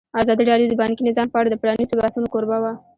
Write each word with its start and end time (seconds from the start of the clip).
ازادي 0.21 0.43
راډیو 0.51 0.67
د 0.69 0.73
بانکي 0.81 1.01
نظام 1.09 1.27
په 1.29 1.37
اړه 1.39 1.49
د 1.51 1.55
پرانیستو 1.61 1.97
بحثونو 1.99 2.31
کوربه 2.33 2.57
وه. 2.63 2.73